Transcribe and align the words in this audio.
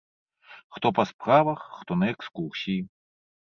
Хто 0.77 0.91
па 0.99 1.05
справах, 1.09 1.59
хто 1.81 1.99
на 2.01 2.09
экскурсіі. 2.15 2.81